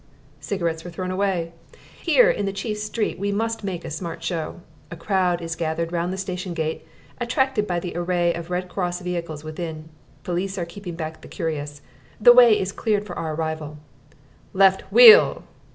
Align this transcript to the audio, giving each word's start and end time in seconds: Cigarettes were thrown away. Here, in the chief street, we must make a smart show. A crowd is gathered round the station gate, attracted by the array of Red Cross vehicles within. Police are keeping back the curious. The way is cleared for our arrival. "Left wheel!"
Cigarettes 0.39 0.83
were 0.83 0.89
thrown 0.89 1.11
away. 1.11 1.51
Here, 2.01 2.31
in 2.31 2.47
the 2.47 2.51
chief 2.51 2.79
street, 2.79 3.19
we 3.19 3.31
must 3.31 3.63
make 3.63 3.85
a 3.85 3.91
smart 3.91 4.23
show. 4.23 4.61
A 4.89 4.95
crowd 4.95 5.43
is 5.43 5.55
gathered 5.55 5.91
round 5.91 6.11
the 6.11 6.17
station 6.17 6.55
gate, 6.55 6.87
attracted 7.19 7.67
by 7.67 7.79
the 7.79 7.95
array 7.95 8.33
of 8.33 8.49
Red 8.49 8.67
Cross 8.67 9.01
vehicles 9.01 9.43
within. 9.43 9.89
Police 10.23 10.57
are 10.57 10.65
keeping 10.65 10.95
back 10.95 11.21
the 11.21 11.27
curious. 11.27 11.83
The 12.19 12.33
way 12.33 12.59
is 12.59 12.71
cleared 12.71 13.05
for 13.05 13.15
our 13.15 13.35
arrival. 13.35 13.77
"Left 14.53 14.91
wheel!" 14.91 15.43